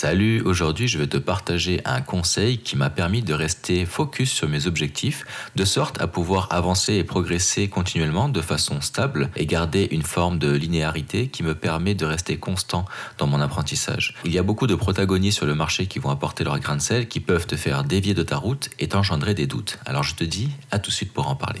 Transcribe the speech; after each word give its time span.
Salut, 0.00 0.42
aujourd'hui 0.42 0.86
je 0.86 0.96
vais 0.96 1.08
te 1.08 1.16
partager 1.16 1.80
un 1.84 2.00
conseil 2.00 2.58
qui 2.58 2.76
m'a 2.76 2.88
permis 2.88 3.20
de 3.20 3.34
rester 3.34 3.84
focus 3.84 4.30
sur 4.30 4.48
mes 4.48 4.68
objectifs, 4.68 5.24
de 5.56 5.64
sorte 5.64 6.00
à 6.00 6.06
pouvoir 6.06 6.46
avancer 6.52 6.94
et 6.94 7.02
progresser 7.02 7.66
continuellement 7.66 8.28
de 8.28 8.40
façon 8.40 8.80
stable 8.80 9.28
et 9.34 9.44
garder 9.44 9.88
une 9.90 10.04
forme 10.04 10.38
de 10.38 10.52
linéarité 10.52 11.26
qui 11.26 11.42
me 11.42 11.56
permet 11.56 11.96
de 11.96 12.04
rester 12.04 12.36
constant 12.36 12.84
dans 13.18 13.26
mon 13.26 13.40
apprentissage. 13.40 14.14
Il 14.24 14.32
y 14.32 14.38
a 14.38 14.44
beaucoup 14.44 14.68
de 14.68 14.76
protagonistes 14.76 15.38
sur 15.38 15.46
le 15.46 15.56
marché 15.56 15.86
qui 15.86 15.98
vont 15.98 16.10
apporter 16.10 16.44
leur 16.44 16.60
grain 16.60 16.76
de 16.76 16.80
sel, 16.80 17.08
qui 17.08 17.18
peuvent 17.18 17.48
te 17.48 17.56
faire 17.56 17.82
dévier 17.82 18.14
de 18.14 18.22
ta 18.22 18.36
route 18.36 18.70
et 18.78 18.86
t'engendrer 18.86 19.34
des 19.34 19.48
doutes. 19.48 19.80
Alors 19.84 20.04
je 20.04 20.14
te 20.14 20.22
dis 20.22 20.50
à 20.70 20.78
tout 20.78 20.90
de 20.90 20.94
suite 20.94 21.12
pour 21.12 21.26
en 21.26 21.34
parler. 21.34 21.60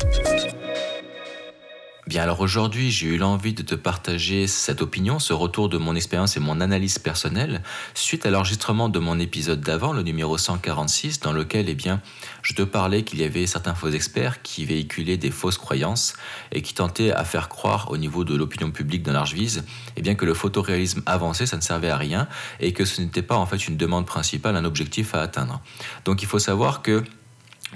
Bien 2.11 2.23
alors 2.23 2.41
aujourd'hui 2.41 2.91
j'ai 2.91 3.07
eu 3.07 3.15
l'envie 3.15 3.53
de 3.53 3.61
te 3.61 3.73
partager 3.73 4.45
cette 4.45 4.81
opinion, 4.81 5.17
ce 5.17 5.31
retour 5.31 5.69
de 5.69 5.77
mon 5.77 5.95
expérience 5.95 6.35
et 6.35 6.41
mon 6.41 6.59
analyse 6.59 6.99
personnelle 6.99 7.63
suite 7.93 8.25
à 8.25 8.31
l'enregistrement 8.31 8.89
de 8.89 8.99
mon 8.99 9.17
épisode 9.17 9.61
d'avant, 9.61 9.93
le 9.93 10.01
numéro 10.01 10.37
146, 10.37 11.21
dans 11.21 11.31
lequel 11.31 11.69
eh 11.69 11.73
bien, 11.73 12.01
je 12.41 12.53
te 12.53 12.63
parlais 12.63 13.03
qu'il 13.03 13.21
y 13.21 13.23
avait 13.23 13.47
certains 13.47 13.75
faux 13.75 13.91
experts 13.91 14.41
qui 14.41 14.65
véhiculaient 14.65 15.15
des 15.15 15.31
fausses 15.31 15.57
croyances 15.57 16.15
et 16.51 16.61
qui 16.61 16.73
tentaient 16.73 17.13
à 17.13 17.23
faire 17.23 17.47
croire 17.47 17.89
au 17.91 17.95
niveau 17.95 18.25
de 18.25 18.35
l'opinion 18.35 18.71
publique 18.71 19.03
dans 19.03 19.13
large 19.13 19.33
vise 19.33 19.63
eh 19.95 20.01
bien, 20.01 20.15
que 20.15 20.25
le 20.25 20.33
photoréalisme 20.33 21.03
avancé 21.05 21.45
ça 21.45 21.55
ne 21.55 21.61
servait 21.61 21.91
à 21.91 21.95
rien 21.95 22.27
et 22.59 22.73
que 22.73 22.83
ce 22.83 22.99
n'était 22.99 23.21
pas 23.21 23.37
en 23.37 23.45
fait 23.45 23.69
une 23.69 23.77
demande 23.77 24.05
principale, 24.05 24.57
un 24.57 24.65
objectif 24.65 25.15
à 25.15 25.21
atteindre. 25.21 25.61
Donc 26.03 26.21
il 26.21 26.27
faut 26.27 26.39
savoir 26.39 26.81
que 26.81 27.05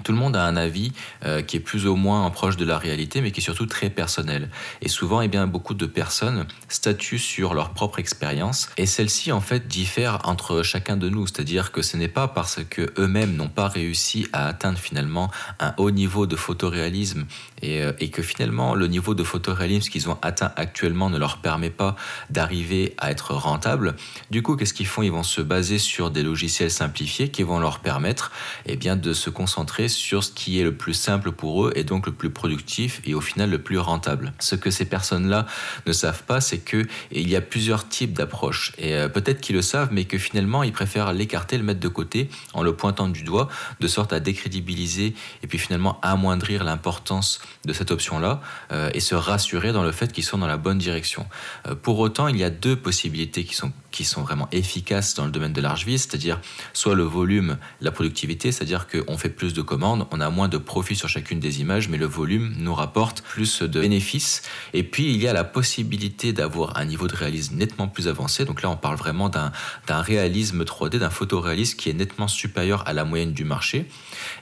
tout 0.03 0.11
le 0.11 0.17
monde 0.17 0.35
a 0.35 0.45
un 0.45 0.55
avis 0.55 0.91
euh, 1.25 1.41
qui 1.41 1.57
est 1.57 1.61
plus 1.61 1.87
ou 1.87 1.95
moins 1.95 2.29
proche 2.29 2.57
de 2.57 2.65
la 2.65 2.77
réalité, 2.77 3.21
mais 3.21 3.31
qui 3.31 3.39
est 3.39 3.43
surtout 3.43 3.65
très 3.65 3.89
personnel. 3.89 4.49
Et 4.81 4.89
souvent, 4.89 5.21
eh 5.21 5.27
bien, 5.27 5.47
beaucoup 5.47 5.73
de 5.73 5.85
personnes 5.85 6.45
statuent 6.67 7.19
sur 7.19 7.53
leur 7.53 7.71
propre 7.71 7.99
expérience, 7.99 8.69
et 8.77 8.85
celle-ci, 8.85 9.31
en 9.31 9.41
fait, 9.41 9.67
diffère 9.67 10.19
entre 10.23 10.63
chacun 10.63 10.97
de 10.97 11.09
nous. 11.09 11.27
C'est-à-dire 11.27 11.71
que 11.71 11.81
ce 11.81 11.97
n'est 11.97 12.07
pas 12.07 12.27
parce 12.27 12.59
que 12.69 12.93
eux-mêmes 12.97 13.35
n'ont 13.35 13.49
pas 13.49 13.67
réussi 13.67 14.27
à 14.33 14.47
atteindre 14.47 14.77
finalement 14.77 15.31
un 15.59 15.73
haut 15.77 15.91
niveau 15.91 16.27
de 16.27 16.35
photoréalisme, 16.35 17.25
et, 17.61 17.81
euh, 17.81 17.93
et 17.99 18.09
que 18.09 18.21
finalement, 18.21 18.75
le 18.75 18.87
niveau 18.87 19.15
de 19.15 19.23
photoréalisme 19.23 19.89
qu'ils 19.89 20.09
ont 20.09 20.17
atteint 20.21 20.51
actuellement 20.55 21.09
ne 21.09 21.17
leur 21.17 21.37
permet 21.37 21.69
pas 21.69 21.95
d'arriver 22.29 22.93
à 22.97 23.11
être 23.11 23.33
rentable. 23.33 23.95
Du 24.29 24.41
coup, 24.41 24.55
qu'est-ce 24.55 24.73
qu'ils 24.73 24.87
font? 24.87 25.01
Ils 25.01 25.11
vont 25.11 25.23
se 25.23 25.41
baser 25.41 25.79
sur 25.79 26.11
des 26.11 26.23
logiciels 26.23 26.71
simplifiés 26.71 27.29
qui 27.29 27.43
vont 27.43 27.59
leur 27.59 27.79
permettre, 27.79 28.31
eh 28.65 28.75
bien, 28.75 28.95
de 28.95 29.13
se 29.13 29.29
concentrer 29.29 29.84
sur 29.87 30.23
ce 30.23 30.31
qui 30.31 30.59
est 30.59 30.63
le 30.63 30.75
plus 30.75 30.93
simple 30.93 31.31
pour 31.31 31.65
eux 31.65 31.73
et 31.75 31.83
donc 31.83 32.05
le 32.05 32.11
plus 32.11 32.29
productif 32.29 33.01
et 33.05 33.13
au 33.13 33.21
final 33.21 33.49
le 33.49 33.59
plus 33.59 33.77
rentable. 33.77 34.33
Ce 34.39 34.55
que 34.55 34.71
ces 34.71 34.85
personnes-là 34.85 35.45
ne 35.85 35.93
savent 35.93 36.23
pas, 36.23 36.41
c'est 36.41 36.59
que 36.59 36.85
il 37.11 37.29
y 37.29 37.35
a 37.35 37.41
plusieurs 37.41 37.87
types 37.87 38.13
d'approches 38.13 38.73
et 38.77 38.95
euh, 38.95 39.09
peut-être 39.09 39.41
qu'ils 39.41 39.55
le 39.55 39.61
savent, 39.61 39.89
mais 39.91 40.05
que 40.05 40.17
finalement 40.17 40.63
ils 40.63 40.73
préfèrent 40.73 41.13
l'écarter, 41.13 41.57
le 41.57 41.63
mettre 41.63 41.79
de 41.79 41.87
côté 41.87 42.29
en 42.53 42.63
le 42.63 42.75
pointant 42.75 43.09
du 43.09 43.23
doigt, 43.23 43.49
de 43.79 43.87
sorte 43.87 44.13
à 44.13 44.19
décrédibiliser 44.19 45.13
et 45.43 45.47
puis 45.47 45.57
finalement 45.57 45.99
amoindrir 46.01 46.63
l'importance 46.63 47.39
de 47.65 47.73
cette 47.73 47.91
option-là 47.91 48.41
euh, 48.71 48.89
et 48.93 48.99
se 48.99 49.15
rassurer 49.15 49.71
dans 49.71 49.83
le 49.83 49.91
fait 49.91 50.11
qu'ils 50.11 50.23
sont 50.23 50.37
dans 50.37 50.47
la 50.47 50.57
bonne 50.57 50.77
direction. 50.77 51.25
Euh, 51.67 51.75
pour 51.75 51.99
autant, 51.99 52.27
il 52.27 52.37
y 52.37 52.43
a 52.43 52.49
deux 52.49 52.75
possibilités 52.75 53.43
qui 53.43 53.55
sont 53.55 53.71
qui 53.95 54.03
sont 54.03 54.23
vraiment 54.23 54.49
efficaces 54.51 55.13
dans 55.13 55.23
le 55.23 55.31
domaine 55.31 55.53
de 55.53 55.61
large 55.61 55.85
vie, 55.85 55.97
c'est-à-dire 55.97 56.41
soit 56.73 56.95
le 56.95 57.03
volume, 57.03 57.57
la 57.79 57.91
productivité, 57.91 58.51
c'est-à-dire 58.51 58.87
qu'on 58.87 59.17
fait 59.17 59.29
plus 59.29 59.53
de 59.53 59.61
commandes, 59.61 60.05
on 60.11 60.19
a 60.19 60.29
moins 60.29 60.49
de 60.49 60.57
profit 60.57 60.97
sur 60.97 61.07
chacune 61.07 61.39
des 61.39 61.61
images, 61.61 61.87
mais 61.87 61.97
le 61.97 62.05
volume 62.05 62.53
nous 62.57 62.75
rapporte 62.75 63.21
plus 63.21 63.61
de 63.61 63.79
bénéfices. 63.79 64.41
Et 64.73 64.83
puis 64.83 65.05
il 65.13 65.21
y 65.21 65.29
a 65.29 65.33
la 65.33 65.45
possibilité 65.45 66.33
d'avoir 66.33 66.75
un 66.75 66.83
niveau 66.83 67.07
de 67.07 67.15
réalisme 67.15 67.55
nettement 67.55 67.87
plus 67.87 68.09
avancé. 68.09 68.43
Donc 68.43 68.61
là, 68.61 68.69
on 68.69 68.75
parle 68.75 68.97
vraiment 68.97 69.29
d'un 69.29 70.01
réalisme 70.01 70.63
3D, 70.63 70.97
d'un 70.97 71.09
photoréalisme 71.09 71.77
qui 71.77 71.89
est 71.89 71.93
nettement 71.93 72.27
supérieur 72.27 72.85
à 72.87 72.91
la 72.91 73.05
moyenne 73.05 73.31
du 73.31 73.45
marché. 73.45 73.85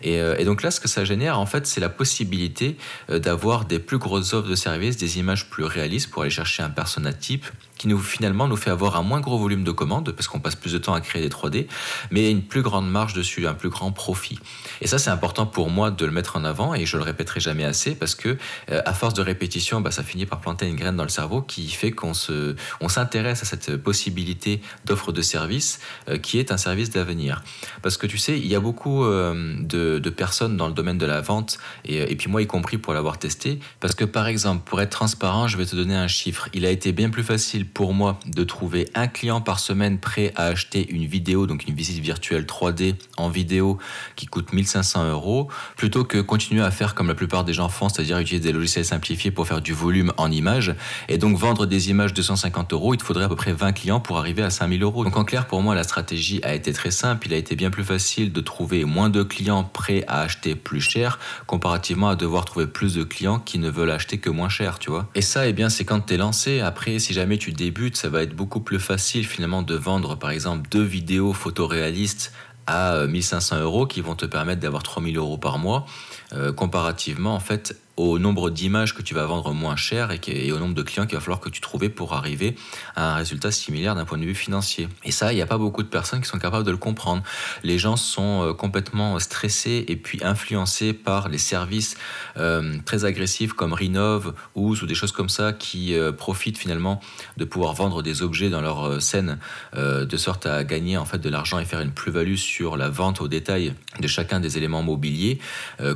Et, 0.02 0.20
euh, 0.20 0.36
et 0.40 0.46
donc 0.46 0.64
là, 0.64 0.72
ce 0.72 0.80
que 0.80 0.88
ça 0.88 1.06
génère, 1.06 1.40
en 1.40 1.46
fait, 1.46 1.68
c'est 1.68 1.80
la 1.80 1.90
possibilité 1.90 2.76
euh, 3.12 3.20
d'avoir 3.20 3.66
des 3.66 3.78
plus 3.78 4.00
grosses 4.00 4.34
offres 4.34 4.50
de 4.50 4.56
services, 4.56 4.98
des 4.98 5.20
images 5.20 5.48
plus 5.52 5.64
réalistes 5.64 6.10
pour 6.10 6.24
aller 6.24 6.32
chercher 6.32 6.64
un 6.64 6.72
persona 6.72 7.14
type 7.14 7.46
qui 7.84 7.90
nous 7.90 8.00
finalement 8.00 8.48
nous 8.48 8.56
fait 8.56 8.70
avoir 8.70 8.96
un 8.96 9.02
moins 9.02 9.20
gros 9.20 9.38
volume 9.38 9.66
de 9.66 9.72
commandes 9.72 10.14
parce 10.14 10.30
qu'on 10.30 10.40
passe 10.40 10.56
plus 10.56 10.72
de 10.72 10.78
temps 10.78 10.94
à 10.94 11.02
créer 11.02 11.22
des 11.22 11.28
3D, 11.28 11.68
mais 12.12 12.32
une 12.32 12.42
plus 12.42 12.62
grande 12.62 12.90
marge 12.90 13.14
dessus, 13.14 13.46
un 13.46 13.54
plus 13.54 13.68
grand 13.68 13.92
profit. 13.92 14.40
Et 14.80 14.88
ça, 14.88 14.98
c'est 14.98 15.10
important 15.10 15.46
pour 15.46 15.70
moi 15.70 15.92
de 15.92 16.06
le 16.06 16.12
mettre 16.14 16.38
en 16.38 16.46
avant 16.46 16.74
et 16.74 16.86
je 16.86 16.96
le 16.96 17.04
répéterai 17.04 17.42
jamais 17.42 17.66
assez 17.66 17.94
parce 17.94 18.16
que 18.16 18.38
euh, 18.72 18.82
à 18.86 18.94
force 18.94 19.14
de 19.16 19.22
répétition, 19.22 19.82
bah, 19.82 19.92
ça 19.92 20.02
finit 20.02 20.26
par 20.26 20.40
planter 20.40 20.66
une 20.66 20.78
graine 20.78 20.96
dans 20.96 21.04
le 21.04 21.10
cerveau 21.10 21.42
qui 21.42 21.68
fait 21.68 21.92
qu'on 21.92 22.14
se, 22.14 22.56
on 22.80 22.88
s'intéresse 22.88 23.42
à 23.42 23.46
cette 23.46 23.76
possibilité 23.76 24.62
d'offre 24.86 25.12
de 25.12 25.22
service 25.22 25.82
euh, 26.08 26.18
qui 26.18 26.40
est 26.40 26.54
un 26.54 26.58
service 26.58 26.90
d'avenir. 26.90 27.44
Parce 27.82 27.98
que 27.98 28.08
tu 28.08 28.18
sais, 28.18 28.40
il 28.40 28.48
y 28.48 28.56
a 28.56 28.62
beaucoup 28.62 29.04
euh, 29.04 29.58
de, 29.60 30.10
personnes 30.10 30.56
dans 30.56 30.70
le 30.70 30.74
domaine 30.74 30.98
de 30.98 31.06
la 31.06 31.20
vente 31.20 31.58
et, 31.84 31.98
et 31.98 32.16
puis 32.16 32.30
moi 32.30 32.42
y 32.42 32.48
compris 32.48 32.78
pour 32.78 32.94
l'avoir 32.94 33.20
testé. 33.20 33.60
Parce 33.82 33.94
que 33.94 34.06
par 34.06 34.28
exemple, 34.28 34.64
pour 34.64 34.80
être 34.80 34.92
transparent, 34.92 35.50
je 35.50 35.58
vais 35.58 35.66
te 35.66 35.76
donner 35.76 35.96
un 35.98 36.08
chiffre. 36.08 36.48
Il 36.54 36.66
a 36.66 36.70
été 36.70 36.94
bien 36.94 37.10
plus 37.10 37.24
facile 37.24 37.68
pour 37.74 37.94
moi 37.94 38.20
de 38.26 38.44
trouver 38.44 38.90
un 38.96 39.08
client 39.08 39.42
par 39.42 39.60
semaine 39.60 39.98
prêt 40.00 40.32
à 40.36 40.46
acheter 40.46 40.90
une 40.90 41.06
vidéo, 41.06 41.48
donc 41.48 41.68
une 41.68 41.76
visite 41.76 42.02
virtuelle 42.02 42.46
3D 42.46 42.96
en 43.18 43.30
vidéo 43.30 43.78
qui 44.16 44.26
coûte 44.26 44.54
1500 44.54 45.10
euros, 45.10 45.50
plutôt 45.76 46.04
que 46.04 46.20
continuer 46.20 46.64
à 46.64 46.72
faire 46.72 46.96
comme 46.96 47.08
la 47.08 47.16
plupart 47.16 47.44
des 47.44 47.54
gens 47.54 47.70
font, 47.70 47.90
c'est-à-dire 47.90 48.18
utiliser 48.20 48.44
des 48.44 48.54
logiciels 48.54 48.86
simplifiés 48.86 49.32
pour 49.32 49.48
faire 49.48 49.62
du 49.62 49.74
volume 49.74 50.14
en 50.18 50.32
images, 50.32 50.76
et 51.10 51.18
donc 51.18 51.38
vendre 51.38 51.66
des 51.66 51.90
images 51.90 52.12
de 52.12 52.18
250 52.18 52.74
euros, 52.74 52.94
il 52.94 52.98
te 52.98 53.04
faudrait 53.04 53.26
à 53.26 53.30
peu 53.30 53.36
près 53.36 53.54
20 53.54 53.74
clients 53.74 54.00
pour 54.00 54.18
arriver 54.18 54.44
à 54.44 54.50
5000 54.50 54.84
euros. 54.84 55.04
Donc 55.04 55.18
en 55.18 55.24
clair, 55.24 55.48
pour 55.48 55.62
moi, 55.62 55.76
la 55.76 55.84
stratégie 55.84 56.40
a 56.44 56.54
été 56.54 56.74
très 56.74 56.92
simple, 56.92 57.28
il 57.28 57.34
a 57.34 57.38
été 57.38 57.56
bien 57.56 57.70
plus 57.70 57.84
facile 57.84 58.32
de 58.32 58.42
trouver 58.42 58.86
moins 58.86 59.10
de 59.10 59.24
clients 59.24 59.64
prêts 59.64 60.04
à 60.08 60.22
acheter 60.22 60.56
plus 60.56 60.82
cher, 60.82 61.20
comparativement 61.48 62.10
à 62.10 62.16
devoir 62.16 62.46
trouver 62.46 62.68
plus 62.68 62.96
de 62.96 63.04
clients 63.04 63.40
qui 63.40 63.60
ne 63.60 63.70
veulent 63.70 63.92
acheter 63.92 64.18
que 64.18 64.30
moins 64.30 64.50
cher, 64.50 64.80
tu 64.80 64.90
vois. 64.90 65.08
Et 65.16 65.22
ça, 65.22 65.48
eh 65.48 65.54
bien, 65.54 65.70
c'est 65.70 65.86
quand 65.86 66.02
tu 66.02 66.14
es 66.14 66.18
lancé. 66.18 66.60
Après, 66.60 67.00
si 67.00 67.14
jamais 67.14 67.38
tu 67.38 67.52
débutes, 67.54 67.96
ça 67.96 68.10
va 68.10 68.24
être 68.24 68.36
beaucoup 68.36 68.60
plus 68.60 68.80
facile 68.80 69.26
finalement 69.26 69.62
de 69.62 69.76
vendre 69.76 70.16
par 70.16 70.32
exemple 70.32 70.68
deux 70.70 70.84
vidéos 70.84 71.34
photoréalistes 71.34 72.34
à 72.68 73.06
1500 73.08 73.56
euh, 73.56 73.64
euros 73.64 73.86
qui 73.86 74.02
vont 74.02 74.16
te 74.16 74.26
permettre 74.26 74.62
d'avoir 74.62 74.84
3000 74.84 75.18
euros 75.18 75.38
par 75.38 75.58
mois. 75.58 75.86
Euh, 76.34 76.52
comparativement 76.52 77.36
en 77.36 77.40
fait 77.40 77.78
au 77.96 78.18
nombre 78.18 78.50
d'images 78.50 78.96
que 78.96 79.02
tu 79.02 79.14
vas 79.14 79.26
vendre 79.26 79.54
moins 79.54 79.76
cher 79.76 80.10
et, 80.12 80.52
au 80.52 80.60
nombre 80.60 80.74
de 80.74 80.82
clients 80.82 81.06
qu'il 81.06 81.16
va 81.16 81.22
falloir 81.22 81.40
que 81.40 81.50
tu 81.50 81.62
trouves 81.62 81.74
pour 81.90 82.14
arriver 82.14 82.56
à 82.96 83.14
un 83.14 83.16
résultat 83.16 83.52
similaire 83.52 83.96
d'un 83.96 84.06
point 84.06 84.18
de 84.18 84.26
vue 84.26 84.36
financier. 84.36 84.88
Et 85.04 85.12
ça, 85.12 85.34
il 85.34 85.36
n'y 85.36 85.42
a 85.42 85.46
pas 85.46 85.58
beaucoup 85.58 85.84
de 85.84 85.88
personnes 85.88 86.22
qui 86.22 86.28
sont 86.28 86.40
capables 86.40 86.66
de 86.66 86.72
le 86.72 86.78
comprendre. 86.78 87.24
Les 87.64 87.80
gens 87.80 87.98
sont 87.98 88.44
euh, 88.44 88.54
complètement 88.54 89.20
stressés 89.20 89.86
et 89.88 89.96
puis 89.96 90.20
influencés 90.24 90.94
par 90.94 91.30
les 91.30 91.38
services 91.38 91.98
euh, 92.38 92.78
très 92.86 93.06
agressifs 93.06 93.54
comme 93.54 93.74
Rinov, 93.74 94.34
ou 94.56 94.74
ou 94.74 94.86
des 94.86 94.96
choses 94.96 95.12
comme 95.12 95.30
ça 95.30 95.54
qui 95.54 95.94
euh, 95.94 96.12
profitent 96.12 96.58
finalement 96.58 97.00
de 97.38 97.46
pouvoir 97.46 97.74
vendre 97.74 98.02
des 98.02 98.22
objets 98.22 98.50
dans 98.50 98.62
leur 98.62 99.02
scène 99.02 99.38
de 99.76 100.18
sorte 100.18 100.46
à 100.46 100.64
gagner 100.64 100.98
en 100.98 101.06
fait 101.06 101.20
de 101.20 101.30
l'argent 101.30 101.60
et 101.60 101.66
faire 101.66 101.82
une 101.82 101.92
plus-value 101.92 102.36
sur 102.36 102.76
la 102.76 102.90
vente 102.90 103.22
au 103.22 103.28
détail 103.28 103.74
de 104.00 104.08
chacun 104.08 104.40
des 104.40 104.58
éléments 104.58 104.84
mobiliers 104.84 105.40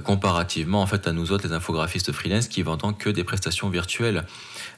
comparativement 0.03 0.81
en 0.81 0.86
fait 0.86 1.07
à 1.07 1.12
nous 1.12 1.31
autres 1.31 1.47
les 1.47 1.53
infographies 1.53 1.87
freelance 1.88 2.48
qui 2.48 2.62
vendant 2.62 2.94
que 2.94 3.09
des 3.09 3.24
prestations 3.24 3.70
virtuelles. 3.70 4.25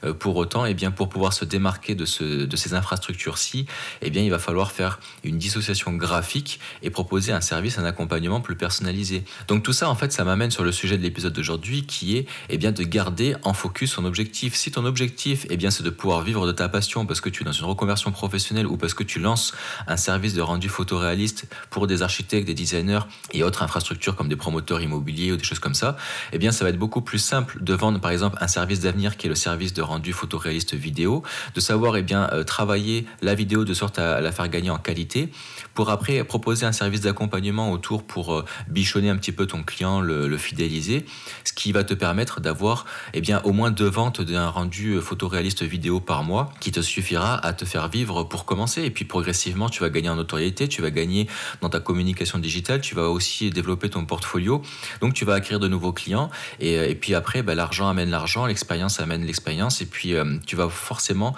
Euh, 0.04 0.14
pour 0.14 0.36
autant, 0.36 0.66
et 0.66 0.70
eh 0.70 0.74
bien, 0.74 0.90
pour 0.90 1.08
pouvoir 1.08 1.32
se 1.32 1.44
démarquer 1.44 1.94
de, 1.94 2.04
ce, 2.04 2.24
de 2.24 2.56
ces 2.56 2.74
infrastructures-ci, 2.74 3.66
eh 4.02 4.10
bien, 4.10 4.22
il 4.22 4.30
va 4.30 4.38
falloir 4.38 4.72
faire 4.72 4.98
une 5.24 5.38
dissociation 5.38 5.92
graphique 5.92 6.58
et 6.82 6.90
proposer 6.90 7.32
un 7.32 7.40
service, 7.40 7.78
un 7.78 7.84
accompagnement 7.84 8.40
plus 8.40 8.56
personnalisé. 8.56 9.24
Donc 9.48 9.62
tout 9.62 9.72
ça, 9.72 9.88
en 9.90 9.94
fait, 9.94 10.12
ça 10.12 10.24
m'amène 10.24 10.50
sur 10.50 10.64
le 10.64 10.72
sujet 10.72 10.96
de 10.96 11.02
l'épisode 11.02 11.32
d'aujourd'hui 11.32 11.86
qui 11.86 12.16
est 12.16 12.26
eh 12.48 12.58
bien, 12.58 12.72
de 12.72 12.82
garder 12.82 13.36
en 13.42 13.52
focus 13.52 13.92
son 13.92 14.04
objectif. 14.04 14.54
Si 14.54 14.70
ton 14.70 14.84
objectif, 14.84 15.46
eh 15.50 15.56
bien, 15.56 15.70
c'est 15.70 15.82
de 15.82 15.90
pouvoir 15.90 16.22
vivre 16.22 16.46
de 16.46 16.52
ta 16.52 16.68
passion 16.68 17.06
parce 17.06 17.20
que 17.20 17.28
tu 17.28 17.42
es 17.42 17.44
dans 17.44 17.52
une 17.52 17.66
reconversion 17.66 18.10
professionnelle 18.12 18.66
ou 18.66 18.76
parce 18.76 18.94
que 18.94 19.04
tu 19.04 19.18
lances 19.18 19.52
un 19.86 19.96
service 19.96 20.34
de 20.34 20.40
rendu 20.40 20.68
photoréaliste 20.68 21.46
pour 21.70 21.86
des 21.86 22.02
architectes, 22.02 22.46
des 22.46 22.54
designers 22.54 23.00
et 23.32 23.42
autres 23.42 23.62
infrastructures 23.62 24.16
comme 24.16 24.28
des 24.28 24.36
promoteurs 24.36 24.80
immobiliers 24.80 25.32
ou 25.32 25.36
des 25.36 25.44
choses 25.44 25.58
comme 25.58 25.74
ça, 25.74 25.96
eh 26.32 26.38
bien, 26.38 26.52
ça 26.52 26.64
va 26.64 26.70
être 26.70 26.78
beaucoup 26.78 26.99
plus 27.00 27.18
simple 27.18 27.58
de 27.62 27.74
vendre 27.74 28.00
par 28.00 28.10
exemple 28.10 28.36
un 28.40 28.48
service 28.48 28.80
d'avenir 28.80 29.16
qui 29.16 29.26
est 29.26 29.28
le 29.28 29.34
service 29.34 29.72
de 29.72 29.82
rendu 29.82 30.12
photoréaliste 30.12 30.74
vidéo, 30.74 31.22
de 31.54 31.60
savoir 31.60 31.96
eh 31.96 32.02
bien, 32.02 32.28
euh, 32.32 32.44
travailler 32.44 33.06
la 33.22 33.34
vidéo 33.34 33.64
de 33.64 33.74
sorte 33.74 33.98
à 33.98 34.20
la 34.20 34.32
faire 34.32 34.48
gagner 34.48 34.70
en 34.70 34.78
qualité, 34.78 35.30
pour 35.74 35.90
après 35.90 36.24
proposer 36.24 36.66
un 36.66 36.72
service 36.72 37.00
d'accompagnement 37.02 37.70
autour 37.72 38.02
pour 38.02 38.34
euh, 38.34 38.44
bichonner 38.68 39.10
un 39.10 39.16
petit 39.16 39.32
peu 39.32 39.46
ton 39.46 39.62
client, 39.62 40.00
le, 40.00 40.36
fidéliser, 40.36 41.04
ce 41.44 41.52
qui 41.52 41.72
va 41.72 41.84
te 41.84 41.94
permettre 41.94 42.40
d'avoir 42.40 42.86
eh 43.14 43.20
bien, 43.20 43.40
au 43.44 43.52
moins 43.52 43.70
deux 43.70 43.88
ventes 43.88 44.20
d'un 44.20 44.48
rendu 44.48 44.94
euh, 44.94 45.00
photoréaliste 45.00 45.62
vidéo 45.62 46.00
par 46.00 46.24
mois 46.24 46.52
qui 46.60 46.72
te 46.72 46.80
suffira 46.80 47.34
à 47.44 47.52
te 47.52 47.64
faire 47.64 47.88
vivre 47.88 48.24
pour 48.24 48.44
commencer. 48.44 48.82
Et 48.82 48.90
puis 48.90 49.04
progressivement, 49.04 49.68
tu 49.68 49.80
vas 49.80 49.90
gagner 49.90 50.08
en 50.08 50.16
notoriété, 50.16 50.68
tu 50.68 50.82
vas 50.82 50.90
gagner 50.90 51.28
dans 51.60 51.68
ta 51.68 51.80
communication 51.80 52.38
digitale, 52.38 52.80
tu 52.80 52.94
vas 52.94 53.08
aussi 53.08 53.50
développer 53.50 53.90
ton 53.90 54.04
portfolio, 54.04 54.62
donc 55.00 55.14
tu 55.14 55.24
vas 55.24 55.34
acquérir 55.34 55.60
de 55.60 55.68
nouveaux 55.68 55.92
clients. 55.92 56.30
Et, 56.58 56.89
et 56.90 56.94
puis 56.94 57.14
après, 57.14 57.42
bah, 57.42 57.54
l'argent 57.54 57.88
amène 57.88 58.10
l'argent, 58.10 58.46
l'expérience 58.46 59.00
amène 59.00 59.24
l'expérience, 59.24 59.80
et 59.80 59.86
puis 59.86 60.14
tu 60.46 60.56
vas 60.56 60.68
forcément 60.68 61.34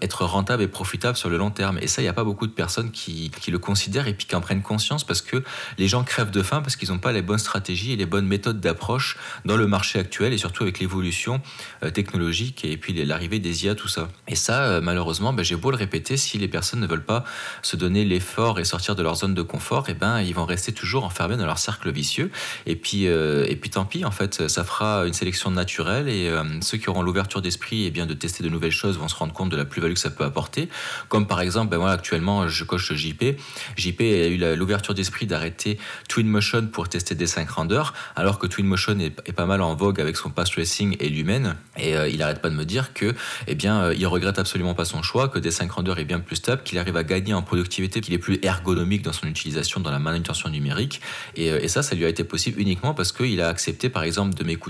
être 0.00 0.24
rentable 0.24 0.62
et 0.62 0.68
profitable 0.68 1.16
sur 1.16 1.28
le 1.28 1.36
long 1.36 1.50
terme. 1.50 1.78
Et 1.80 1.86
ça, 1.86 2.02
il 2.02 2.04
n'y 2.04 2.08
a 2.08 2.12
pas 2.12 2.24
beaucoup 2.24 2.46
de 2.46 2.52
personnes 2.52 2.90
qui, 2.90 3.30
qui, 3.40 3.50
le 3.50 3.58
considèrent 3.58 4.08
et 4.08 4.14
puis 4.14 4.26
qui 4.26 4.34
en 4.36 4.40
prennent 4.40 4.62
conscience 4.62 5.04
parce 5.04 5.22
que 5.22 5.42
les 5.78 5.88
gens 5.88 6.04
crèvent 6.04 6.30
de 6.30 6.42
faim 6.42 6.60
parce 6.60 6.76
qu'ils 6.76 6.90
n'ont 6.90 6.98
pas 6.98 7.12
les 7.12 7.22
bonnes 7.22 7.38
stratégies 7.38 7.92
et 7.92 7.96
les 7.96 8.06
bonnes 8.06 8.26
méthodes 8.26 8.60
d'approche 8.60 9.16
dans 9.44 9.56
le 9.56 9.66
marché 9.66 9.98
actuel 9.98 10.32
et 10.32 10.38
surtout 10.38 10.62
avec 10.62 10.78
l'évolution 10.78 11.40
euh, 11.82 11.90
technologique 11.90 12.64
et 12.64 12.76
puis 12.76 12.92
l'arrivée 13.04 13.38
des 13.38 13.64
IA, 13.64 13.74
tout 13.74 13.88
ça. 13.88 14.08
Et 14.28 14.36
ça, 14.36 14.64
euh, 14.64 14.80
malheureusement, 14.80 15.32
ben, 15.32 15.42
j'ai 15.42 15.56
beau 15.56 15.70
le 15.70 15.76
répéter, 15.76 16.16
si 16.16 16.38
les 16.38 16.48
personnes 16.48 16.80
ne 16.80 16.86
veulent 16.86 17.04
pas 17.04 17.24
se 17.62 17.76
donner 17.76 18.04
l'effort 18.04 18.58
et 18.60 18.64
sortir 18.64 18.94
de 18.94 19.02
leur 19.02 19.16
zone 19.16 19.34
de 19.34 19.42
confort, 19.42 19.88
et 19.88 19.92
eh 19.92 19.94
ben, 19.94 20.20
ils 20.20 20.34
vont 20.34 20.44
rester 20.44 20.72
toujours 20.72 21.04
enfermés 21.04 21.36
dans 21.36 21.46
leur 21.46 21.58
cercle 21.58 21.90
vicieux. 21.90 22.30
Et 22.66 22.76
puis, 22.76 23.06
euh, 23.06 23.46
et 23.48 23.56
puis 23.56 23.70
tant 23.70 23.84
pis, 23.84 24.04
en 24.04 24.10
fait, 24.10 24.48
ça 24.48 24.64
fera 24.64 24.75
une 24.82 25.12
sélection 25.12 25.50
naturelle 25.50 26.08
et 26.08 26.30
ceux 26.60 26.78
qui 26.78 26.88
auront 26.88 27.02
l'ouverture 27.02 27.42
d'esprit 27.42 27.84
et 27.84 27.90
bien 27.90 28.06
de 28.06 28.14
tester 28.14 28.42
de 28.42 28.48
nouvelles 28.48 28.72
choses 28.72 28.98
vont 28.98 29.08
se 29.08 29.14
rendre 29.14 29.32
compte 29.32 29.50
de 29.50 29.56
la 29.56 29.64
plus-value 29.64 29.94
que 29.94 30.00
ça 30.00 30.10
peut 30.10 30.24
apporter. 30.24 30.68
Comme 31.08 31.26
par 31.26 31.40
exemple, 31.40 31.70
ben 31.70 31.78
voilà, 31.78 31.94
actuellement, 31.94 32.48
je 32.48 32.64
coche 32.64 32.92
JP. 32.92 33.36
JP 33.76 34.00
a 34.00 34.28
eu 34.28 34.56
l'ouverture 34.56 34.94
d'esprit 34.94 35.26
d'arrêter 35.26 35.78
Twinmotion 36.08 36.66
pour 36.68 36.88
tester 36.88 37.14
des 37.14 37.26
5 37.26 37.48
renders, 37.50 37.94
alors 38.14 38.38
que 38.38 38.46
Twinmotion 38.46 38.98
est, 39.00 39.20
est 39.26 39.32
pas 39.32 39.46
mal 39.46 39.62
en 39.62 39.74
vogue 39.74 40.00
avec 40.00 40.16
son 40.16 40.30
pass 40.30 40.50
tracing 40.50 40.96
et 41.00 41.08
Lumen. 41.08 41.56
Et 41.78 41.96
euh, 41.96 42.08
il 42.08 42.22
arrête 42.22 42.40
pas 42.40 42.50
de 42.50 42.54
me 42.54 42.64
dire 42.64 42.92
que, 42.92 43.14
eh 43.46 43.54
bien, 43.54 43.80
euh, 43.80 43.94
il 43.94 44.06
regrette 44.06 44.38
absolument 44.38 44.74
pas 44.74 44.84
son 44.84 45.02
choix, 45.02 45.28
que 45.28 45.38
des 45.38 45.50
5 45.50 45.70
renders 45.70 45.98
est 45.98 46.04
bien 46.04 46.20
plus 46.20 46.36
stable, 46.36 46.62
qu'il 46.62 46.78
arrive 46.78 46.96
à 46.96 47.04
gagner 47.04 47.34
en 47.34 47.42
productivité, 47.42 48.00
qu'il 48.00 48.14
est 48.14 48.18
plus 48.18 48.38
ergonomique 48.42 49.02
dans 49.02 49.12
son 49.12 49.26
utilisation 49.26 49.80
dans 49.80 49.90
la 49.90 49.98
manutention 49.98 50.48
numérique. 50.48 51.00
Et, 51.36 51.50
euh, 51.50 51.60
et 51.62 51.68
ça, 51.68 51.82
ça 51.82 51.94
lui 51.94 52.04
a 52.04 52.08
été 52.08 52.24
possible 52.24 52.60
uniquement 52.60 52.94
parce 52.94 53.12
qu'il 53.12 53.40
a 53.40 53.48
accepté, 53.48 53.88
par 53.88 54.02
exemple, 54.02 54.34
de 54.34 54.44
m'écouter 54.44 54.65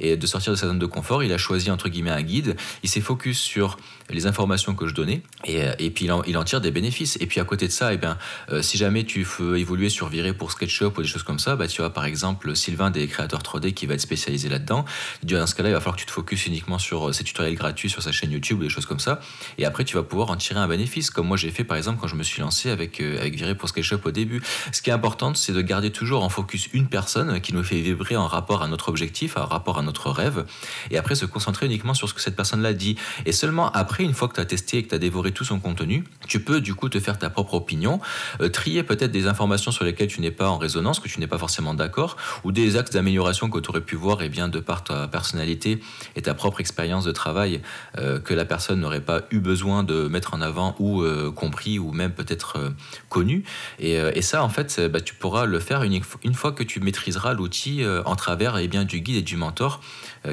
et 0.00 0.16
de 0.16 0.26
sortir 0.26 0.52
de 0.52 0.56
sa 0.56 0.66
zone 0.66 0.78
de 0.78 0.86
confort. 0.86 1.22
Il 1.22 1.32
a 1.32 1.38
choisi, 1.38 1.70
entre 1.70 1.88
guillemets, 1.88 2.10
un 2.10 2.22
guide. 2.22 2.56
Il 2.82 2.88
s'est 2.88 3.00
focus 3.00 3.38
sur 3.38 3.76
les 4.10 4.26
informations 4.26 4.74
que 4.74 4.86
je 4.86 4.94
donnais 4.94 5.22
et, 5.44 5.62
euh, 5.62 5.72
puis 5.94 6.06
il 6.26 6.36
en, 6.36 6.44
tire 6.44 6.60
des 6.60 6.70
bénéfices. 6.70 7.16
Et 7.20 7.26
puis 7.26 7.40
à 7.40 7.44
côté 7.44 7.66
de 7.66 7.72
ça, 7.72 7.92
et 7.92 7.94
eh 7.94 7.98
bien, 7.98 8.18
euh, 8.50 8.62
si 8.62 8.76
jamais 8.76 9.04
tu 9.04 9.22
veux 9.22 9.58
évoluer 9.58 9.88
sur 9.88 10.08
Viré 10.08 10.32
pour 10.32 10.52
SketchUp 10.52 10.98
ou 10.98 11.02
des 11.02 11.08
choses 11.08 11.22
comme 11.22 11.38
ça, 11.38 11.56
bah, 11.56 11.68
tu 11.68 11.82
as 11.82 11.90
par 11.90 12.04
exemple 12.04 12.54
Sylvain 12.54 12.90
des 12.90 13.06
créateurs 13.06 13.42
3D 13.42 13.72
qui 13.72 13.86
va 13.86 13.94
être 13.94 14.00
spécialisé 14.00 14.48
là-dedans. 14.48 14.84
Dans 15.22 15.46
ce 15.46 15.54
cas-là, 15.54 15.70
il 15.70 15.72
va 15.72 15.80
falloir 15.80 15.96
que 15.96 16.00
tu 16.00 16.06
te 16.06 16.10
focuses 16.10 16.46
uniquement 16.46 16.78
sur 16.78 17.08
euh, 17.08 17.12
ces 17.12 17.24
tutoriels 17.24 17.54
gratuits 17.54 17.88
sur 17.88 18.02
sa 18.02 18.12
chaîne 18.12 18.30
YouTube 18.30 18.60
ou 18.60 18.62
des 18.62 18.68
choses 18.68 18.86
comme 18.86 19.00
ça. 19.00 19.20
Et 19.58 19.64
après, 19.64 19.84
tu 19.84 19.96
vas 19.96 20.02
pouvoir 20.02 20.30
en 20.30 20.36
tirer 20.36 20.60
un 20.60 20.68
bénéfice, 20.68 21.10
comme 21.10 21.26
moi 21.26 21.36
j'ai 21.36 21.50
fait 21.50 21.64
par 21.64 21.76
exemple 21.76 21.98
quand 22.00 22.08
je 22.08 22.16
me 22.16 22.22
suis 22.22 22.42
lancé 22.42 22.70
avec, 22.70 23.00
avec 23.00 23.34
Viré 23.34 23.54
pour 23.54 23.68
SketchUp 23.68 24.04
au 24.04 24.10
début. 24.10 24.42
Ce 24.72 24.82
qui 24.82 24.90
est 24.90 24.92
important, 24.92 25.34
c'est 25.34 25.52
de 25.52 25.62
garder 25.62 25.90
toujours 25.90 26.22
en 26.22 26.28
focus 26.28 26.68
une 26.72 26.88
personne 26.88 27.40
qui 27.40 27.54
nous 27.54 27.64
fait 27.64 27.80
vibrer 27.80 28.16
en 28.16 28.26
rapport 28.26 28.62
à 28.62 28.68
notre 28.68 28.88
objectif, 28.88 29.23
en 29.36 29.46
rapport 29.46 29.78
à 29.78 29.82
notre 29.82 30.10
rêve, 30.10 30.44
et 30.90 30.98
après 30.98 31.14
se 31.14 31.26
concentrer 31.26 31.66
uniquement 31.66 31.94
sur 31.94 32.08
ce 32.08 32.14
que 32.14 32.20
cette 32.20 32.36
personne-là 32.36 32.72
dit. 32.72 32.96
Et 33.26 33.32
seulement 33.32 33.70
après, 33.72 34.04
une 34.04 34.14
fois 34.14 34.28
que 34.28 34.34
tu 34.34 34.40
as 34.40 34.44
testé 34.44 34.78
et 34.78 34.82
que 34.82 34.88
tu 34.88 34.94
as 34.94 34.98
dévoré 34.98 35.32
tout 35.32 35.44
son 35.44 35.60
contenu, 35.60 36.04
tu 36.26 36.42
peux 36.42 36.60
du 36.60 36.74
coup 36.74 36.88
te 36.88 37.00
faire 37.00 37.18
ta 37.18 37.30
propre 37.30 37.54
opinion, 37.54 38.00
euh, 38.40 38.48
trier 38.48 38.82
peut-être 38.82 39.10
des 39.10 39.26
informations 39.26 39.70
sur 39.70 39.84
lesquelles 39.84 40.08
tu 40.08 40.20
n'es 40.20 40.30
pas 40.30 40.48
en 40.48 40.58
résonance, 40.58 41.00
que 41.00 41.08
tu 41.08 41.20
n'es 41.20 41.26
pas 41.26 41.38
forcément 41.38 41.74
d'accord, 41.74 42.16
ou 42.44 42.52
des 42.52 42.76
axes 42.76 42.90
d'amélioration 42.90 43.50
que 43.50 43.58
tu 43.58 43.70
aurais 43.70 43.80
pu 43.80 43.96
voir, 43.96 44.22
et 44.22 44.28
bien 44.28 44.48
de 44.48 44.60
par 44.60 44.84
ta 44.84 45.08
personnalité 45.08 45.80
et 46.16 46.22
ta 46.22 46.34
propre 46.34 46.60
expérience 46.60 47.04
de 47.04 47.12
travail, 47.12 47.60
euh, 47.98 48.20
que 48.20 48.34
la 48.34 48.44
personne 48.44 48.80
n'aurait 48.80 49.00
pas 49.00 49.22
eu 49.30 49.40
besoin 49.40 49.82
de 49.82 50.08
mettre 50.08 50.34
en 50.34 50.40
avant 50.40 50.74
ou 50.78 51.02
euh, 51.02 51.30
compris 51.30 51.78
ou 51.78 51.92
même 51.92 52.12
peut-être 52.12 52.72
connu. 53.08 53.44
Et, 53.78 54.22
ça, 54.22 54.42
en 54.42 54.48
fait, 54.48 54.80
bah, 54.90 55.00
tu 55.00 55.14
pourras 55.14 55.44
le 55.44 55.60
faire 55.60 55.82
une, 55.82 56.00
une 56.22 56.34
fois 56.34 56.52
que 56.52 56.62
tu 56.62 56.80
maîtriseras 56.80 57.34
l'outil 57.34 57.82
en 58.04 58.16
travers 58.16 58.56
et 58.58 58.68
bien, 58.68 58.84
du 58.84 59.00
guide 59.00 59.13
et 59.16 59.22
du 59.22 59.36
mentor 59.36 59.80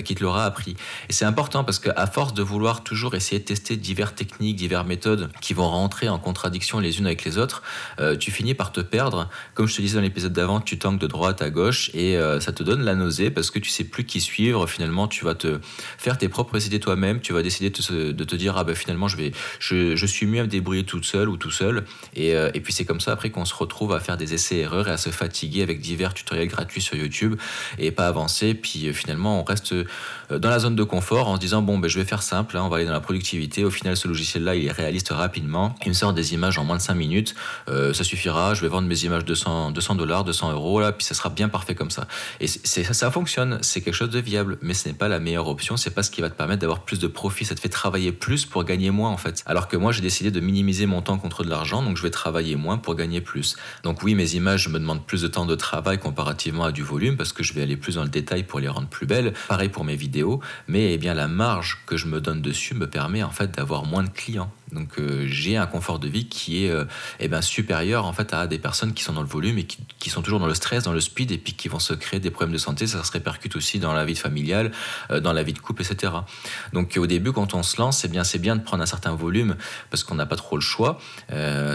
qui 0.05 0.15
te 0.15 0.23
l'aura 0.23 0.45
appris. 0.45 0.77
Et 1.09 1.13
c'est 1.13 1.25
important 1.25 1.65
parce 1.65 1.79
qu'à 1.79 2.07
force 2.07 2.33
de 2.33 2.41
vouloir 2.41 2.81
toujours 2.83 3.13
essayer 3.13 3.39
de 3.39 3.45
tester 3.45 3.75
diverses 3.75 4.15
techniques, 4.15 4.55
diverses 4.55 4.87
méthodes 4.87 5.29
qui 5.41 5.53
vont 5.53 5.67
rentrer 5.67 6.07
en 6.09 6.17
contradiction 6.17 6.79
les 6.79 6.99
unes 6.99 7.05
avec 7.05 7.23
les 7.25 7.37
autres, 7.37 7.61
euh, 7.99 8.15
tu 8.15 8.31
finis 8.31 8.53
par 8.53 8.71
te 8.71 8.81
perdre. 8.81 9.29
Comme 9.53 9.67
je 9.67 9.75
te 9.75 9.81
disais 9.81 9.95
dans 9.95 10.01
l'épisode 10.01 10.33
d'avant, 10.33 10.61
tu 10.61 10.77
tanques 10.77 10.99
de 10.99 11.07
droite 11.07 11.41
à 11.41 11.49
gauche 11.49 11.91
et 11.93 12.17
euh, 12.17 12.39
ça 12.39 12.51
te 12.51 12.63
donne 12.63 12.83
la 12.83 12.95
nausée 12.95 13.31
parce 13.31 13.51
que 13.51 13.59
tu 13.59 13.69
sais 13.69 13.83
plus 13.83 14.05
qui 14.05 14.21
suivre. 14.21 14.67
Finalement, 14.67 15.07
tu 15.07 15.25
vas 15.25 15.35
te 15.35 15.59
faire 15.97 16.17
tes 16.17 16.29
propres 16.29 16.65
idées 16.65 16.79
toi-même. 16.79 17.21
Tu 17.21 17.33
vas 17.33 17.41
décider 17.41 17.69
de 17.69 18.23
te, 18.23 18.35
dire 18.35 18.57
ah 18.57 18.63
ben 18.63 18.75
finalement 18.75 19.07
je 19.07 19.17
vais, 19.17 19.31
je, 19.59 20.05
suis 20.05 20.25
mieux 20.25 20.39
à 20.39 20.43
me 20.43 20.47
débrouiller 20.47 20.83
toute 20.83 21.05
seule 21.05 21.29
ou 21.29 21.37
tout 21.37 21.51
seul. 21.51 21.85
Et, 22.15 22.35
euh, 22.35 22.49
et 22.53 22.61
puis 22.61 22.73
c'est 22.73 22.85
comme 22.85 23.01
ça 23.01 23.11
après 23.11 23.29
qu'on 23.29 23.45
se 23.45 23.53
retrouve 23.53 23.93
à 23.93 23.99
faire 23.99 24.17
des 24.17 24.33
essais-erreurs 24.33 24.87
et 24.87 24.91
à 24.91 24.97
se 24.97 25.09
fatiguer 25.09 25.61
avec 25.63 25.81
divers 25.81 26.13
tutoriels 26.13 26.47
gratuits 26.47 26.81
sur 26.81 26.95
YouTube 26.95 27.35
et 27.77 27.91
pas 27.91 28.07
avancer. 28.07 28.53
Puis 28.53 28.70
finalement 28.93 29.39
on 29.41 29.43
reste 29.43 29.73
dans 30.29 30.49
la 30.49 30.59
zone 30.59 30.75
de 30.75 30.83
confort 30.83 31.27
en 31.27 31.35
se 31.35 31.39
disant 31.39 31.61
bon 31.61 31.77
ben 31.77 31.87
je 31.87 31.99
vais 31.99 32.05
faire 32.05 32.23
simple, 32.23 32.57
hein, 32.57 32.63
on 32.63 32.69
va 32.69 32.77
aller 32.77 32.85
dans 32.85 32.93
la 32.93 32.99
productivité 32.99 33.63
au 33.63 33.69
final, 33.69 33.97
ce 33.97 34.07
logiciel-là, 34.07 34.55
il 34.55 34.65
est 34.65 34.71
réaliste 34.71 35.09
rapidement. 35.09 35.75
Il 35.85 35.89
me 35.89 35.93
sort 35.93 36.13
des 36.13 36.33
images 36.33 36.57
en 36.57 36.63
moins 36.63 36.77
de 36.77 36.81
5 36.81 36.93
minutes. 36.93 37.35
Euh, 37.69 37.93
ça 37.93 38.03
suffira. 38.03 38.53
Je 38.53 38.61
vais 38.61 38.67
vendre 38.67 38.87
mes 38.87 39.03
images 39.03 39.25
200 39.25 39.73
dollars, 39.95 40.23
200 40.23 40.51
euros, 40.51 40.79
là, 40.79 40.91
puis 40.91 41.05
ça 41.05 41.13
sera 41.13 41.29
bien 41.29 41.49
parfait 41.49 41.75
comme 41.75 41.91
ça. 41.91 42.07
Et 42.39 42.47
ça, 42.47 42.93
ça 42.93 43.11
fonctionne. 43.11 43.59
C'est 43.61 43.81
quelque 43.81 43.93
chose 43.93 44.09
de 44.09 44.19
viable, 44.19 44.57
mais 44.61 44.73
ce 44.73 44.87
n'est 44.87 44.93
pas 44.93 45.07
la 45.07 45.19
meilleure 45.19 45.47
option. 45.47 45.77
C'est 45.77 45.91
pas 45.91 46.03
ce 46.03 46.11
qui 46.11 46.21
va 46.21 46.29
te 46.29 46.35
permettre 46.35 46.61
d'avoir 46.61 46.81
plus 46.81 46.99
de 46.99 47.07
profit. 47.07 47.45
Ça 47.45 47.55
te 47.55 47.59
fait 47.59 47.69
travailler 47.69 48.11
plus 48.11 48.45
pour 48.45 48.63
gagner 48.63 48.91
moins, 48.91 49.09
en 49.09 49.17
fait. 49.17 49.43
Alors 49.45 49.67
que 49.67 49.77
moi, 49.77 49.91
j'ai 49.91 50.01
décidé 50.01 50.31
de 50.31 50.39
minimiser 50.39 50.85
mon 50.85 51.01
temps 51.01 51.17
contre 51.17 51.43
de 51.43 51.49
l'argent, 51.49 51.81
donc 51.83 51.97
je 51.97 52.03
vais 52.03 52.11
travailler 52.11 52.55
moins 52.55 52.77
pour 52.77 52.95
gagner 52.95 53.21
plus. 53.21 53.55
Donc 53.83 54.03
oui, 54.03 54.15
mes 54.15 54.35
images 54.35 54.67
me 54.67 54.79
demandent 54.79 55.05
plus 55.05 55.21
de 55.21 55.27
temps 55.27 55.45
de 55.45 55.55
travail 55.55 55.99
comparativement 55.99 56.65
à 56.65 56.71
du 56.71 56.83
volume 56.83 57.17
parce 57.17 57.33
que 57.33 57.43
je 57.43 57.53
vais 57.53 57.61
aller 57.61 57.77
plus 57.77 57.95
dans 57.95 58.03
le 58.03 58.09
détail 58.09 58.43
pour 58.51 58.59
les 58.59 58.67
rendre 58.67 58.89
plus 58.89 59.07
belles. 59.07 59.31
Pareil 59.47 59.69
pour 59.69 59.85
mes 59.85 59.95
vidéos, 59.95 60.41
mais 60.67 60.91
eh 60.91 60.97
bien 60.97 61.13
la 61.13 61.29
marge 61.29 61.79
que 61.85 61.95
je 61.95 62.05
me 62.05 62.19
donne 62.19 62.41
dessus 62.41 62.73
me 62.75 62.85
permet 62.85 63.23
en 63.23 63.29
fait 63.29 63.49
d'avoir 63.49 63.85
moins 63.85 64.03
de 64.03 64.09
clients. 64.09 64.51
Donc 64.71 64.99
euh, 64.99 65.25
j'ai 65.27 65.57
un 65.57 65.67
confort 65.67 65.99
de 65.99 66.07
vie 66.07 66.27
qui 66.27 66.65
est 66.65 66.69
euh, 66.69 66.85
eh 67.19 67.27
ben, 67.27 67.41
supérieur 67.41 68.05
en 68.05 68.13
fait 68.13 68.33
à 68.33 68.47
des 68.47 68.59
personnes 68.59 68.93
qui 68.93 69.03
sont 69.03 69.13
dans 69.13 69.21
le 69.21 69.27
volume 69.27 69.57
et 69.57 69.65
qui, 69.65 70.09
sont 70.09 70.21
toujours 70.21 70.39
dans 70.39 70.47
le 70.47 70.53
stress, 70.53 70.83
dans 70.83 70.93
le 70.93 70.99
speed 70.99 71.31
et 71.31 71.37
puis 71.37 71.53
qui 71.53 71.67
vont 71.67 71.79
se 71.79 71.93
créer 71.93 72.19
des 72.19 72.31
problèmes 72.31 72.53
de 72.53 72.57
santé. 72.57 72.87
Ça 72.87 73.03
se 73.03 73.11
répercute 73.11 73.55
aussi 73.55 73.79
dans 73.79 73.93
la 73.93 74.05
vie 74.05 74.15
familiale, 74.15 74.71
euh, 75.09 75.19
dans 75.19 75.33
la 75.33 75.43
vie 75.43 75.53
de 75.53 75.59
couple, 75.59 75.83
etc. 75.83 76.13
Donc 76.73 76.97
au 76.97 77.07
début, 77.07 77.31
quand 77.31 77.53
on 77.53 77.63
se 77.63 77.79
lance, 77.79 78.03
eh 78.05 78.07
bien 78.07 78.23
c'est 78.23 78.39
bien 78.39 78.55
de 78.55 78.61
prendre 78.61 78.83
un 78.83 78.87
certain 78.87 79.13
volume 79.13 79.55
parce 79.89 80.03
qu'on 80.03 80.15
n'a 80.15 80.25
pas 80.25 80.35
trop 80.35 80.55
le 80.55 80.61
choix. 80.61 80.99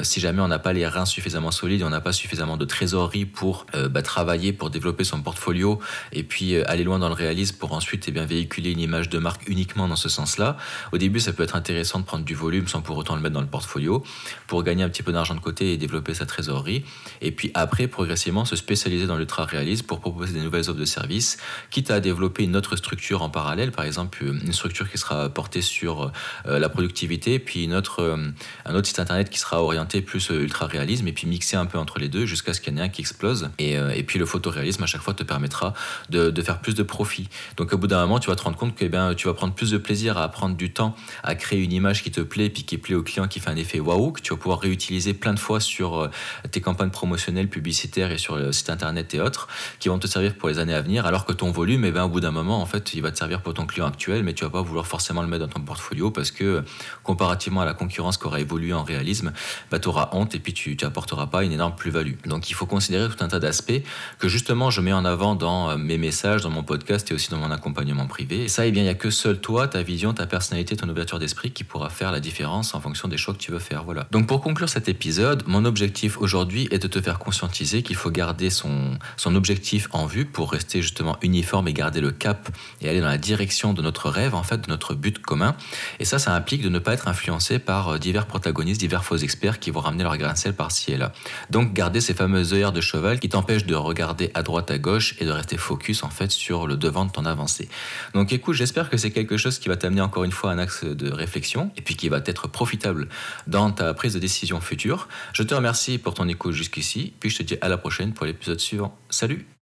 si 0.03 0.21
jamais 0.21 0.41
on 0.41 0.49
n'a 0.49 0.59
pas 0.59 0.73
les 0.73 0.87
reins 0.87 1.07
suffisamment 1.07 1.51
solides, 1.51 1.83
on 1.83 1.91
n'a 1.91 2.01
pas 2.01 2.13
suffisamment 2.13 2.57
de 2.57 2.65
trésorerie 2.65 3.27
pour 3.27 3.67
bah, 3.91 4.03
travailler, 4.03 4.53
pour 4.53 4.71
développer 4.71 5.05
son 5.05 5.23
portfolio 5.23 5.81
et 6.13 6.23
puis 6.23 6.57
aller 6.57 6.85
loin 6.85 6.99
dans 6.99 7.09
le 7.09 7.15
réalisme 7.15 7.57
pour 7.57 7.73
ensuite 7.73 8.05
eh 8.09 8.11
bien 8.11 8.25
véhiculer 8.25 8.73
une 8.73 8.81
image 8.81 9.09
de 9.09 9.19
marque 9.19 9.49
uniquement 9.49 9.89
dans 9.89 9.97
ce 9.97 10.09
sens-là. 10.09 10.57
Au 10.93 10.99
début, 10.99 11.21
ça 11.21 11.33
peut 11.33 11.43
être 11.43 11.57
intéressant 11.57 12.01
de 12.01 12.05
prendre 12.05 12.25
du 12.25 12.35
volume 12.35 12.69
sans 12.69 12.83
pour 12.87 12.97
autant 12.97 13.17
le 13.17 13.21
mettre 13.21 13.35
dans 13.35 13.43
le 13.43 13.47
portfolio, 13.47 14.03
pour 14.47 14.63
gagner 14.63 14.83
un 14.83 14.89
petit 14.89 15.03
peu 15.03 15.13
d'argent 15.13 15.35
de 15.35 15.41
côté 15.41 15.73
et 15.73 15.77
développer 15.77 16.15
sa 16.15 16.25
trésorerie. 16.25 16.85
Et 17.21 17.33
puis 17.33 17.51
après, 17.55 17.89
progressivement, 17.89 18.45
se 18.45 18.57
spécialiser 18.57 19.07
dans 19.07 19.17
l'ultra-réalisme 19.19 19.85
pour 19.85 20.01
proposer 20.01 20.33
des 20.33 20.41
nouvelles 20.41 20.71
offres 20.71 20.81
de 20.81 20.85
services, 20.85 21.37
quitte 21.71 21.91
à 21.91 22.01
développer 22.01 22.45
une 22.45 22.57
autre 22.57 22.77
structure 22.77 23.23
en 23.23 23.29
parallèle, 23.29 23.73
par 23.73 23.85
exemple 23.85 24.25
une 24.25 24.53
structure 24.53 24.91
qui 24.91 24.99
sera 24.99 25.29
portée 25.29 25.61
sur 25.61 26.13
euh, 26.47 26.59
la 26.59 26.69
productivité, 26.69 27.39
puis 27.39 27.65
une 27.65 27.75
autre, 27.75 28.01
euh, 28.01 28.17
un 28.65 28.75
autre 28.75 28.87
site 28.87 29.01
internet 29.01 29.29
qui 29.29 29.39
sera 29.39 29.63
orienté 29.63 30.01
plus 30.01 30.31
euh, 30.31 30.43
ultra-réalisme, 30.43 31.07
et 31.09 31.13
puis 31.13 31.27
mixer 31.27 31.57
un 31.57 31.67
peu 31.67 31.79
entre 31.79 31.99
les 31.99 32.09
deux 32.09 32.25
jusqu'à 32.25 32.55
ce 32.55 32.61
qu'il 32.61 32.73
y 32.73 32.77
en 32.77 32.79
ait 32.79 32.85
un 32.85 32.89
qui 32.89 33.01
explose. 33.01 33.51
Et, 33.59 33.75
et 33.75 34.03
puis 34.05 34.19
le 34.19 34.27
photoréalisme, 34.27 34.83
à 34.83 34.87
chaque 34.87 35.03
fois, 35.03 35.15
te 35.15 35.25
permettra 35.25 35.75
de, 36.09 36.31
de, 36.31 36.43
faire 36.43 36.61
plus 36.61 36.75
de 36.75 36.83
profit. 36.83 37.29
Donc 37.57 37.73
au 37.73 37.79
bout 37.79 37.87
d'un 37.89 38.01
moment, 38.01 38.21
tu 38.21 38.31
vas 38.31 38.37
te 38.37 38.43
rendre 38.43 38.57
compte 38.57 38.75
que 38.75 38.85
eh 38.85 38.89
bien, 38.89 39.15
tu 39.15 39.27
vas 39.27 39.35
prendre 39.35 39.55
plus 39.55 39.71
de 39.71 39.79
plaisir 39.79 40.17
à 40.19 40.29
prendre 40.29 40.57
du 40.57 40.73
temps 40.73 40.95
à 41.23 41.35
créer 41.35 41.63
une 41.63 41.73
image 41.73 42.03
qui 42.03 42.11
te 42.11 42.21
plaît, 42.21 42.51
puis 42.51 42.65
qui 42.65 42.76
plaît 42.79 42.95
au 42.95 43.03
client, 43.03 43.29
qui 43.29 43.41
fait 43.41 43.51
un 43.51 43.57
effet 43.57 43.81
waouh, 43.81 44.13
que 44.13 44.21
tu 44.21 44.33
vas 44.33 44.39
pouvoir 44.39 44.61
réutiliser 44.61 45.15
plein 45.15 45.35
de 45.35 45.39
fois 45.39 45.61
sur 45.61 45.99
euh, 45.99 46.11
tes 46.51 46.61
campagnes 46.61 46.91
promotionnelles, 46.91 47.49
publicitaires 47.49 48.11
et 48.13 48.19
sur 48.19 48.37
le 48.37 48.53
site 48.53 48.71
internet 48.71 49.15
et 49.15 49.21
autres, 49.21 49.49
qui 49.79 49.89
vont 49.89 49.99
te 49.99 50.07
servir 50.07 50.35
pour 50.35 50.49
les 50.49 50.59
années 50.59 50.75
à 50.75 50.83
venir, 50.83 51.07
alors 51.07 51.25
que 51.25 51.33
ton 51.33 51.51
volume, 51.51 51.85
eh 51.85 51.93
ben, 51.93 52.05
au 52.05 52.09
bout 52.09 52.21
d'un 52.21 52.31
moment, 52.31 52.61
en 52.61 52.67
fait, 52.67 52.95
il 52.95 53.03
va 53.03 53.11
te 53.11 53.19
servir 53.19 53.43
pour 53.43 53.55
ton 53.55 53.67
client 53.67 53.87
actuel, 53.87 54.23
mais 54.23 54.35
tu 54.35 54.45
vas 54.45 54.51
pas 54.51 54.63
vouloir 54.63 54.87
forcément 54.87 55.23
le 55.23 55.29
mettre 55.29 55.47
dans 55.47 55.53
ton 55.53 55.61
portfolio 55.61 56.11
parce 56.11 56.31
que, 56.31 56.65
comparativement 57.03 57.61
à 57.61 57.65
la 57.65 57.75
concurrence 57.75 58.19
qui 58.19 58.27
aura 58.27 58.41
évolué 58.41 58.73
en 58.73 58.83
réalisme, 58.83 59.33
bah, 59.71 59.79
tu 59.79 59.89
auras 59.89 60.11
honte 60.13 60.35
et 60.35 60.39
puis 60.39 60.53
tu 60.53 60.77
n'apporteras 60.83 61.27
pas 61.27 61.45
une 61.45 61.53
énorme 61.53 61.75
plus-value. 61.75 62.15
Donc 62.27 62.51
il 62.51 62.55
faut 62.55 62.67
considérer 62.67 63.09
tout 63.09 63.23
un 63.23 63.29
tas 63.29 63.39
d'aspects 63.39 63.83
que 64.19 64.29
justement 64.29 64.71
je 64.71 64.81
mets 64.81 64.93
en 64.93 65.05
avant 65.05 65.35
dans 65.35 65.71
euh, 65.71 65.77
mes 65.77 65.99
messages, 65.99 66.43
dans 66.43 66.51
mon 66.51 66.63
podcast 66.63 67.11
et 67.11 67.15
aussi 67.15 67.31
dans 67.31 67.39
mon 67.39 67.51
accompagnement 67.51 68.07
privé. 68.07 68.45
Et 68.45 68.49
ça, 68.49 68.67
eh 68.67 68.71
bien, 68.71 68.83
il 68.83 68.87
n'y 68.87 68.91
a 68.91 68.95
que 68.95 69.11
seul 69.11 69.41
toi, 69.41 69.69
ta 69.69 69.83
vision, 69.83 70.13
ta 70.13 70.27
personnalité, 70.27 70.77
ton 70.77 70.89
ouverture 70.89 71.19
d'esprit 71.19 71.51
qui 71.51 71.65
pourra 71.65 71.91
faire 71.91 72.13
la 72.13 72.21
différence 72.21 72.56
en 72.75 72.81
fonction 72.81 73.09
des 73.09 73.17
choix 73.17 73.35
que 73.35 73.39
tu 73.39 73.51
veux 73.51 73.59
faire. 73.59 73.85
Voilà. 73.85 74.07
Donc 74.11 74.27
pour 74.27 74.41
conclure 74.41 74.69
cet 74.69 74.89
épisode, 74.89 75.43
mon 75.47 75.65
objectif 75.65 76.19
aujourd'hui 76.19 76.69
est 76.71 76.79
de 76.79 76.89
te 76.89 77.01
faire 77.01 77.19
conscientiser 77.19 77.83
qu'il 77.83 77.97
faut 77.97 78.11
garder 78.11 78.51
son, 78.51 78.99
son 79.17 79.35
objectif 79.35 79.89
en 79.93 80.07
vue 80.07 80.25
pour 80.25 80.53
rester 80.53 80.83
justement 80.83 81.17
uniforme 81.23 81.69
et 81.69 81.73
garder 81.73 82.01
le 82.01 82.13
cap 82.13 82.49
et 82.81 82.89
aller 82.89 83.01
dans 83.01 83.09
la 83.09 83.19
direction 83.19 83.73
de 83.73 83.83
notre 83.83 84.11
rêve, 84.11 84.35
en 84.35 84.43
fait, 84.43 84.63
de 84.63 84.69
notre 84.69 84.95
but 84.95 85.19
commun. 85.19 85.57
Et 85.99 86.05
ça, 86.05 86.19
ça 86.19 86.35
implique 86.35 86.63
de 86.63 86.69
ne 86.69 86.79
pas 86.79 86.93
être 86.93 87.09
influencé 87.09 87.59
par 87.59 87.89
euh, 87.89 87.99
divers 87.99 88.27
protagonistes, 88.27 88.81
divers 88.81 89.05
faux 89.05 89.17
experts 89.17 89.59
qui 89.59 89.71
vont 89.71 89.81
ramener 89.81 90.03
leur 90.03 90.17
grain 90.17 90.35
de 90.45 90.51
par-ci 90.51 90.93
et 90.93 90.97
là. 90.97 91.13
Donc 91.51 91.73
garder 91.73 92.01
ces 92.01 92.15
fameuses 92.15 92.53
œillères 92.53 92.73
de 92.73 92.81
cheval 92.81 93.21
qui 93.21 93.29
t'empêchent 93.29 93.67
de 93.67 93.75
regarder 93.75 94.31
à 94.35 94.43
droite, 94.43 94.71
à 94.71 94.79
gauche 94.79 95.15
et 95.19 95.25
de 95.25 95.31
rester 95.31 95.57
focus 95.57 96.03
en 96.03 96.11
fait 96.11 96.31
sur 96.31 96.67
le 96.67 96.77
devant 96.77 97.05
de 97.05 97.11
ton 97.11 97.25
avancée. 97.25 97.69
Donc 98.15 98.33
écoute, 98.33 98.55
j'espère 98.55 98.91
que 98.91 98.97
c'est 98.97 99.11
quelque 99.11 99.37
chose 99.37 99.59
qui 99.59 99.69
va 99.69 99.77
t'amener 99.77 100.01
encore 100.01 100.25
une 100.25 100.33
fois 100.33 100.51
un 100.51 100.59
axe 100.59 100.85
de 100.85 101.11
réflexion 101.11 101.71
et 101.77 101.83
puis 101.83 101.97
qui 101.97 102.09
va 102.09 102.21
profitable 102.49 103.09
dans 103.47 103.71
ta 103.71 103.95
prise 103.95 104.15
de 104.15 104.19
décision 104.19 104.61
future. 104.61 105.09
Je 105.33 105.43
te 105.43 105.55
remercie 105.55 105.99
pour 105.99 106.15
ton 106.15 106.29
écoute 106.29 106.53
jusqu'ici, 106.53 107.13
puis 107.21 107.31
je 107.31 107.39
te 107.39 107.43
dis 107.43 107.57
à 107.61 107.69
la 107.69 107.79
prochaine 107.79 108.13
pour 108.13 108.27
l'épisode 108.27 108.61
suivant. 108.61 108.97
Salut 109.11 109.47